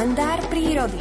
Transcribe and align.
kalendár 0.00 0.40
prírody. 0.48 0.96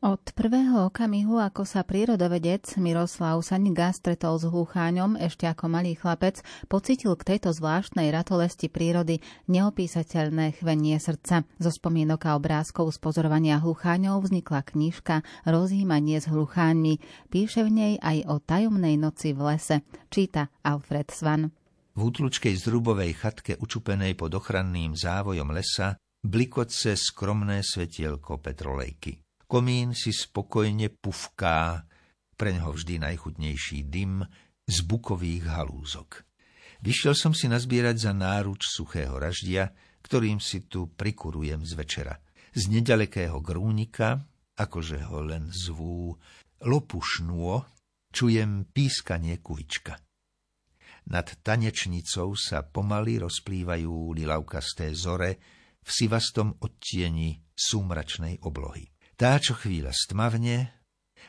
Od 0.00 0.24
prvého 0.32 0.88
okamihu, 0.88 1.36
ako 1.36 1.68
sa 1.68 1.84
prírodovedec 1.84 2.64
Miroslav 2.80 3.36
Saňga 3.44 3.92
stretol 3.92 4.40
s 4.40 4.48
hlucháňom 4.48 5.20
ešte 5.20 5.44
ako 5.44 5.68
malý 5.68 5.92
chlapec, 5.92 6.40
pocitil 6.72 7.12
k 7.20 7.36
tejto 7.36 7.52
zvláštnej 7.52 8.08
ratolesti 8.08 8.72
prírody 8.72 9.20
neopísateľné 9.44 10.56
chvenie 10.56 10.96
srdca. 10.96 11.44
Zo 11.60 11.68
spomienok 11.68 12.24
a 12.24 12.40
obrázkov 12.40 12.96
z 12.96 13.04
pozorovania 13.04 13.60
hlucháňov 13.60 14.24
vznikla 14.24 14.64
knižka 14.64 15.44
Rozjímanie 15.44 16.16
s 16.16 16.32
hlucháňmi. 16.32 17.04
Píše 17.28 17.68
v 17.68 17.70
nej 17.76 17.92
aj 18.00 18.24
o 18.32 18.40
tajomnej 18.40 18.96
noci 18.96 19.36
v 19.36 19.44
lese. 19.44 19.84
Číta 20.08 20.48
Alfred 20.64 21.12
Svan. 21.12 21.59
V 22.00 22.08
útlučkej 22.08 22.56
zdrubovej 22.56 23.12
chatke 23.12 23.60
učupenej 23.60 24.16
pod 24.16 24.32
ochranným 24.32 24.96
závojom 24.96 25.52
lesa 25.52 26.00
blikoce 26.24 26.96
skromné 26.96 27.60
svetielko 27.60 28.40
petrolejky. 28.40 29.20
Komín 29.44 29.92
si 29.92 30.08
spokojne 30.08 30.88
pufká, 30.96 31.84
preňho 32.40 32.72
vždy 32.72 33.04
najchutnejší 33.04 33.84
dym 33.92 34.24
z 34.64 34.76
bukových 34.88 35.44
halúzok. 35.44 36.24
Vyšiel 36.80 37.12
som 37.12 37.36
si 37.36 37.52
nazbierať 37.52 38.08
za 38.08 38.16
náruč 38.16 38.64
suchého 38.64 39.20
raždia, 39.20 39.68
ktorým 40.00 40.40
si 40.40 40.64
tu 40.72 40.88
prikurujem 40.88 41.68
z 41.68 41.76
večera. 41.76 42.16
Z 42.56 42.80
nedalekého 42.80 43.44
grúnika, 43.44 44.24
akože 44.56 45.04
ho 45.04 45.20
len 45.20 45.52
zvú 45.52 46.16
lopušnúo, 46.64 47.60
čujem 48.08 48.72
pískanie 48.72 49.36
kuvička. 49.44 50.00
Nad 51.10 51.26
tanečnicou 51.42 52.38
sa 52.38 52.62
pomaly 52.62 53.18
rozplývajú 53.18 54.14
lilavkasté 54.14 54.94
zore 54.94 55.42
v 55.82 55.90
sivastom 55.90 56.54
odtieni 56.62 57.34
súmračnej 57.50 58.46
oblohy. 58.46 58.86
Tá, 59.18 59.36
čo 59.42 59.58
chvíľa 59.58 59.90
stmavne 59.90 60.70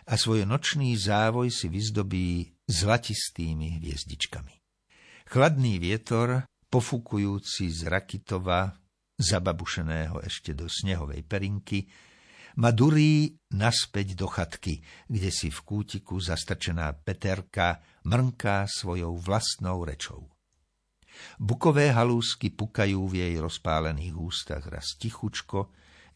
a 0.06 0.14
svoj 0.16 0.46
nočný 0.46 0.94
závoj 0.96 1.50
si 1.50 1.68
vyzdobí 1.68 2.46
zlatistými 2.70 3.82
hviezdičkami. 3.82 4.56
Chladný 5.28 5.82
vietor, 5.82 6.46
pofúkujúci 6.70 7.68
z 7.74 7.90
Rakitova, 7.90 8.72
zababušeného 9.18 10.22
ešte 10.24 10.54
do 10.54 10.70
snehovej 10.70 11.26
perinky, 11.26 11.90
ma 12.60 12.76
durí 12.76 13.32
naspäť 13.56 14.18
do 14.18 14.28
chatky, 14.28 14.84
kde 15.08 15.30
si 15.32 15.48
v 15.48 15.60
kútiku 15.64 16.20
zastrčená 16.20 16.92
Peterka 17.00 17.80
mrnká 18.04 18.68
svojou 18.68 19.16
vlastnou 19.16 19.86
rečou. 19.88 20.28
Bukové 21.38 21.92
halúsky 21.92 22.50
pukajú 22.50 23.08
v 23.08 23.14
jej 23.24 23.36
rozpálených 23.38 24.16
ústach 24.16 24.64
raz 24.68 24.96
tichučko, 24.96 25.72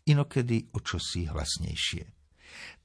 inokedy 0.08 0.72
o 0.74 0.80
čosi 0.80 1.28
hlasnejšie. 1.28 2.04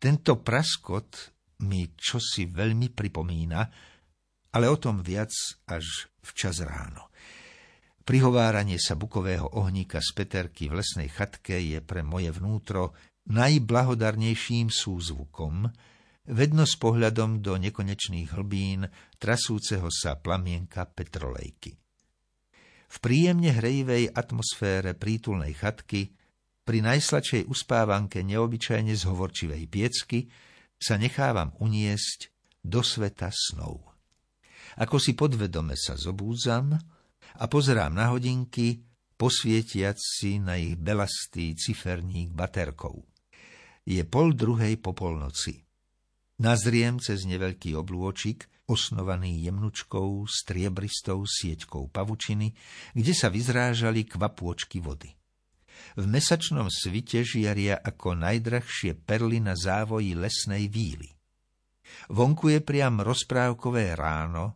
Tento 0.01 0.41
praskot 0.41 1.33
mi 1.65 1.93
čosi 1.95 2.49
veľmi 2.49 2.91
pripomína, 2.91 3.61
ale 4.51 4.67
o 4.67 4.77
tom 4.81 5.05
viac 5.05 5.31
až 5.71 6.11
včas 6.25 6.65
ráno. 6.65 7.13
Prihováranie 8.01 8.81
sa 8.81 8.99
bukového 8.99 9.61
ohníka 9.61 10.03
z 10.03 10.11
Peterky 10.17 10.67
v 10.67 10.83
lesnej 10.83 11.13
chatke 11.13 11.63
je 11.63 11.79
pre 11.79 12.03
moje 12.03 12.33
vnútro 12.35 12.97
najblahodarnejším 13.31 14.69
súzvukom, 14.69 15.71
vedno 16.31 16.65
s 16.67 16.75
pohľadom 16.77 17.39
do 17.39 17.55
nekonečných 17.57 18.35
hlbín 18.35 18.91
trasúceho 19.17 19.87
sa 19.89 20.19
plamienka 20.19 20.85
petrolejky. 20.91 21.79
V 22.91 22.97
príjemne 22.99 23.55
hrejivej 23.55 24.11
atmosfére 24.11 24.99
prítulnej 24.99 25.55
chatky, 25.55 26.11
pri 26.67 26.83
najslačej 26.83 27.47
uspávanke 27.47 28.23
neobyčajne 28.27 28.95
zhovorčivej 28.95 29.63
piecky, 29.71 30.27
sa 30.79 30.99
nechávam 30.99 31.55
uniesť 31.63 32.31
do 32.63 32.83
sveta 32.83 33.31
snov. 33.31 33.91
Ako 34.79 35.03
si 35.03 35.19
podvedome 35.19 35.75
sa 35.75 35.99
zobúdzam 35.99 36.79
a 37.39 37.45
pozerám 37.51 37.95
na 37.95 38.11
hodinky, 38.15 38.83
posvietiac 39.19 39.99
si 39.99 40.39
na 40.39 40.57
ich 40.57 40.79
belastý 40.79 41.59
ciferník 41.59 42.31
baterkou. 42.33 43.10
Je 43.91 44.07
pol 44.07 44.39
druhej 44.39 44.79
po 44.79 44.95
polnoci. 44.95 45.67
Nazriem 46.39 47.03
cez 47.03 47.27
neveľký 47.27 47.75
oblôčik, 47.75 48.47
osnovaný 48.71 49.43
jemnučkou, 49.51 50.31
striebristou 50.31 51.27
sieťkou 51.27 51.91
pavučiny, 51.91 52.55
kde 52.95 53.13
sa 53.19 53.27
vyzrážali 53.27 54.07
kvapôčky 54.07 54.79
vody. 54.79 55.11
V 55.99 56.07
mesačnom 56.07 56.71
svite 56.71 57.27
žiaria 57.27 57.83
ako 57.83 58.15
najdrahšie 58.15 58.95
perly 58.95 59.43
na 59.43 59.59
závoji 59.59 60.15
lesnej 60.15 60.71
víly. 60.71 61.11
Vonku 62.15 62.55
je 62.55 62.63
priam 62.63 63.03
rozprávkové 63.03 63.99
ráno, 63.99 64.55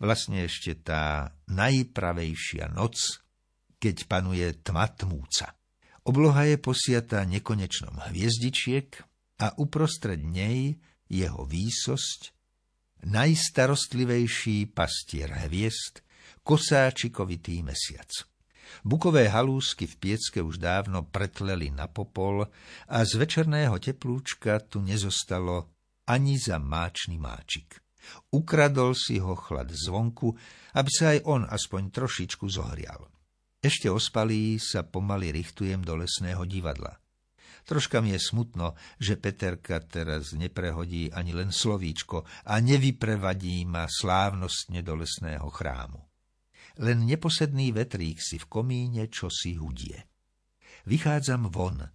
vlastne 0.00 0.48
ešte 0.48 0.80
tá 0.80 1.36
najpravejšia 1.52 2.72
noc, 2.72 3.20
keď 3.76 4.08
panuje 4.08 4.48
tma 4.64 4.88
tmúca. 4.88 5.52
Obloha 6.04 6.44
je 6.44 6.60
posiatá 6.60 7.24
nekonečnom 7.24 7.96
hviezdičiek 8.12 9.00
a 9.40 9.56
uprostred 9.56 10.20
nej 10.20 10.76
jeho 11.08 11.48
výsosť, 11.48 12.36
najstarostlivejší 13.08 14.68
pastier 14.76 15.32
hviezd, 15.48 16.04
kosáčikovitý 16.44 17.64
mesiac. 17.64 18.12
Bukové 18.84 19.32
halúsky 19.32 19.88
v 19.88 19.96
piecke 19.96 20.44
už 20.44 20.60
dávno 20.60 21.08
pretleli 21.08 21.72
na 21.72 21.88
popol 21.88 22.52
a 22.88 22.98
z 23.00 23.12
večerného 23.16 23.80
teplúčka 23.80 24.60
tu 24.60 24.84
nezostalo 24.84 25.72
ani 26.04 26.36
za 26.36 26.60
máčný 26.60 27.16
máčik. 27.16 27.80
Ukradol 28.28 28.92
si 28.92 29.16
ho 29.16 29.32
chlad 29.32 29.72
zvonku, 29.72 30.36
aby 30.76 30.90
sa 30.92 31.16
aj 31.16 31.18
on 31.24 31.42
aspoň 31.48 31.82
trošičku 31.88 32.44
zohrial. 32.52 33.08
Ešte 33.64 33.88
ospalý 33.88 34.60
sa 34.60 34.84
pomaly 34.84 35.32
richtujem 35.32 35.80
do 35.80 35.96
lesného 35.96 36.44
divadla. 36.44 37.00
Troška 37.64 38.04
mi 38.04 38.12
je 38.12 38.20
smutno, 38.20 38.76
že 39.00 39.16
Peterka 39.16 39.80
teraz 39.80 40.36
neprehodí 40.36 41.08
ani 41.08 41.32
len 41.32 41.48
slovíčko 41.48 42.28
a 42.44 42.60
nevyprevadí 42.60 43.64
ma 43.64 43.88
slávnostne 43.88 44.84
do 44.84 45.00
lesného 45.00 45.48
chrámu. 45.48 45.96
Len 46.84 47.08
neposedný 47.08 47.72
vetrík 47.72 48.20
si 48.20 48.36
v 48.36 48.52
komíne 48.52 49.08
čosi 49.08 49.56
hudie. 49.56 49.96
Vychádzam 50.84 51.48
von, 51.48 51.88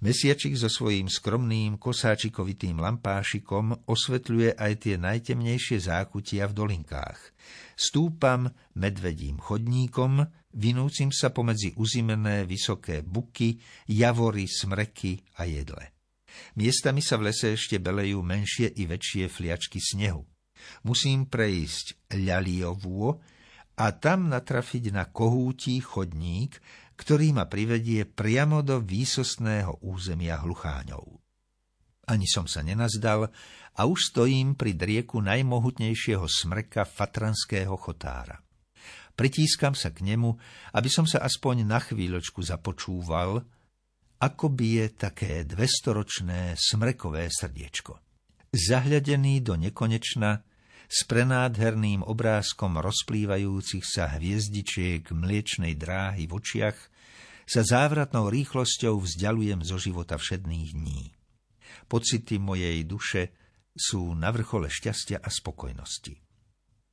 Mesiačik 0.00 0.56
so 0.56 0.72
svojím 0.72 1.12
skromným 1.12 1.76
kosáčikovitým 1.76 2.80
lampášikom 2.80 3.84
osvetľuje 3.84 4.56
aj 4.56 4.72
tie 4.80 4.96
najtemnejšie 4.96 5.76
zákutia 5.76 6.48
v 6.48 6.56
dolinkách. 6.56 7.20
Stúpam 7.76 8.48
medvedím 8.80 9.36
chodníkom, 9.36 10.24
vinúcim 10.56 11.12
sa 11.12 11.28
pomedzi 11.36 11.76
uzimené 11.76 12.48
vysoké 12.48 13.04
buky, 13.04 13.60
javory, 13.92 14.48
smreky 14.48 15.20
a 15.36 15.44
jedle. 15.44 15.92
Miestami 16.56 17.04
sa 17.04 17.20
v 17.20 17.28
lese 17.28 17.52
ešte 17.52 17.76
belejú 17.76 18.24
menšie 18.24 18.72
i 18.80 18.88
väčšie 18.88 19.28
fliačky 19.28 19.84
snehu. 19.84 20.24
Musím 20.88 21.28
prejsť 21.28 22.16
ľaliovú 22.16 23.20
a 23.76 23.86
tam 23.96 24.32
natrafiť 24.32 24.96
na 24.96 25.08
kohútí 25.08 25.76
chodník, 25.84 26.56
ktorý 27.00 27.32
ma 27.32 27.48
privedie 27.48 28.04
priamo 28.04 28.60
do 28.60 28.76
výsostného 28.76 29.80
územia 29.80 30.36
hlucháňov. 30.44 31.16
Ani 32.12 32.28
som 32.28 32.44
sa 32.44 32.60
nenazdal 32.60 33.32
a 33.72 33.80
už 33.88 34.12
stojím 34.12 34.52
pri 34.52 34.76
drieku 34.76 35.24
najmohutnejšieho 35.24 36.28
smrka 36.28 36.84
fatranského 36.84 37.72
chotára. 37.80 38.44
Pritískam 39.16 39.72
sa 39.72 39.88
k 39.96 40.04
nemu, 40.04 40.36
aby 40.76 40.88
som 40.92 41.08
sa 41.08 41.24
aspoň 41.24 41.64
na 41.64 41.80
chvíľočku 41.80 42.44
započúval, 42.44 43.40
ako 44.20 44.46
bije 44.52 44.92
také 44.92 45.48
dvestoročné 45.48 46.52
smrekové 46.60 47.32
srdiečko. 47.32 47.96
Zahľadený 48.52 49.40
do 49.40 49.56
nekonečna, 49.56 50.44
s 50.90 51.06
prenádherným 51.06 52.02
obrázkom 52.02 52.82
rozplývajúcich 52.82 53.86
sa 53.86 54.10
hviezdičiek 54.18 55.14
mliečnej 55.14 55.78
dráhy 55.78 56.26
v 56.26 56.34
očiach, 56.34 56.78
sa 57.50 57.66
závratnou 57.66 58.30
rýchlosťou 58.30 59.02
vzdialujem 59.02 59.66
zo 59.66 59.74
života 59.74 60.14
všedných 60.14 60.70
dní. 60.70 61.10
Pocity 61.90 62.38
mojej 62.38 62.86
duše 62.86 63.34
sú 63.74 64.14
na 64.14 64.30
vrchole 64.30 64.70
šťastia 64.70 65.18
a 65.18 65.26
spokojnosti. 65.26 66.14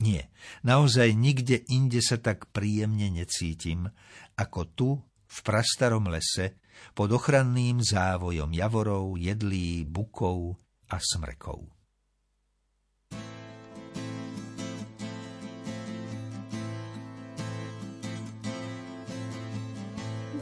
Nie, 0.01 0.33
naozaj 0.65 1.13
nikde 1.13 1.61
inde 1.69 2.01
sa 2.01 2.17
tak 2.17 2.49
príjemne 2.49 3.13
necítim, 3.13 3.85
ako 4.33 4.59
tu, 4.73 4.89
v 5.29 5.37
prastarom 5.45 6.09
lese, 6.09 6.57
pod 6.97 7.13
ochranným 7.13 7.85
závojom 7.85 8.49
javorov, 8.49 9.13
jedlí, 9.13 9.85
bukov 9.85 10.57
a 10.89 10.97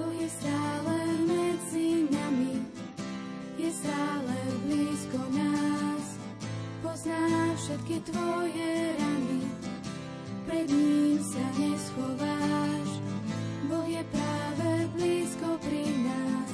smrekov. 0.06 0.30
stále 0.30 0.98
medzi 1.26 2.06
nami, 2.12 2.62
je 3.58 3.70
stále 3.72 4.36
blízko 4.66 5.22
nás. 5.34 6.06
Pozná 6.86 7.54
všetky 7.58 7.98
tvoje 8.06 8.72
rany, 9.00 9.42
pred 10.46 10.68
ním 10.70 11.18
sa 11.22 11.46
neschováš. 11.58 12.90
Boh 13.66 13.88
je 13.90 14.04
práve 14.14 14.70
blízko 14.94 15.58
pri 15.66 15.84
nás, 16.06 16.54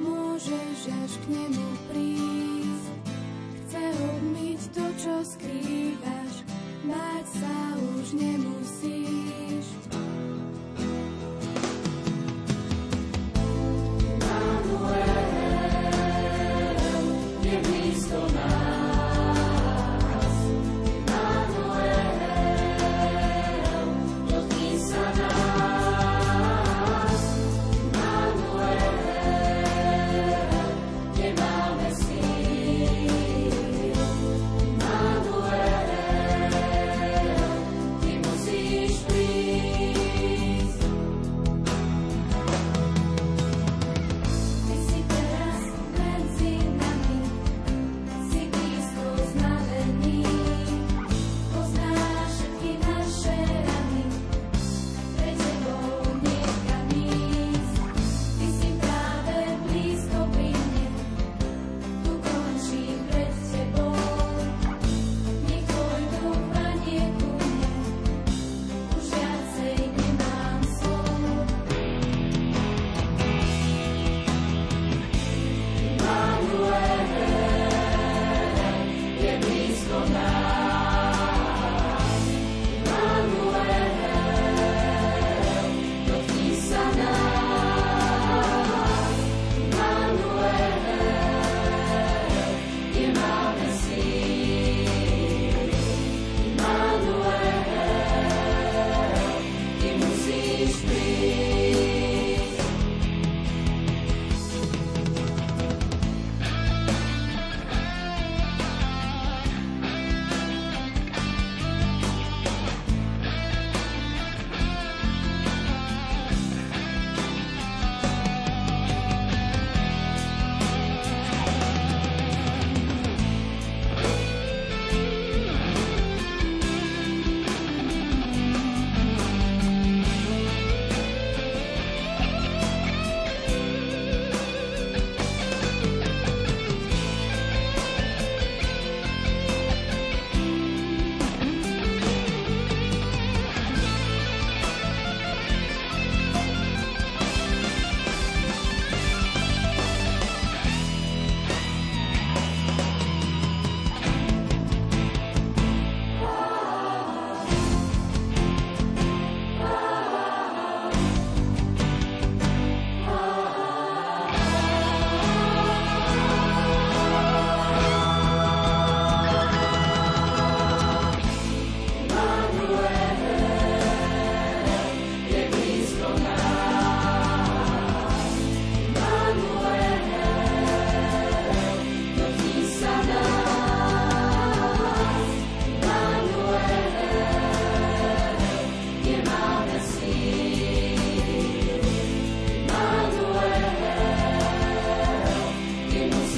môžeš 0.00 0.78
až 0.88 1.12
k 1.20 1.24
nemu 1.36 1.66
prísť. 1.92 2.86
Chce 3.66 3.84
obmyť 4.00 4.60
to, 4.72 4.86
čo 4.96 5.14
skrývaš, 5.36 6.34
báť 6.88 7.24
sa 7.36 7.56
už 7.76 8.06
nemusíš. 8.16 9.45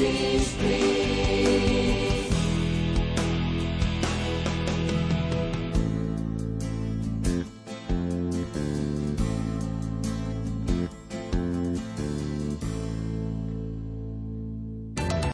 Please, 0.09 0.55
please. 0.55 1.18